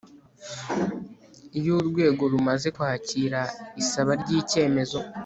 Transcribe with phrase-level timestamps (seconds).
[1.57, 3.39] Iyo Urwego rumaze kwakira
[3.81, 4.99] isaba ry icyemezo